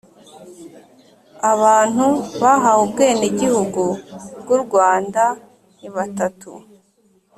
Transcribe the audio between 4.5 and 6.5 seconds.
u Rwanda nibatatu